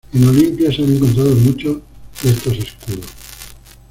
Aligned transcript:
En 0.13 0.27
Olimpia 0.29 0.71
se 0.75 0.81
han 0.83 0.93
encontrado 0.95 1.35
muchos 1.35 1.77
de 2.23 2.29
estos 2.31 2.57
escudos. 2.57 3.05